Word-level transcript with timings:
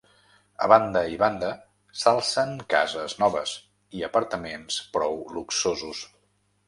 A 0.67 0.67
banda 0.71 1.01
i 1.15 1.17
banda 1.23 1.49
s'alcen 2.03 2.55
cases 2.75 3.15
noves 3.25 3.55
i 3.99 4.03
apartaments 4.09 4.79
prou 4.97 5.21
luxosos. 5.37 6.03